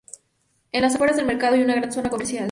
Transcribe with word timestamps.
En 0.71 0.81
las 0.81 0.95
afueras 0.95 1.15
del 1.15 1.27
mercado 1.27 1.53
hay 1.53 1.61
una 1.61 1.75
gran 1.75 1.91
zona 1.91 2.09
comercial. 2.09 2.39